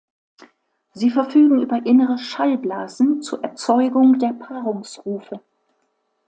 [0.93, 5.41] Sie verfügen über innere Schallblasen zur Erzeugung der Paarungsrufe.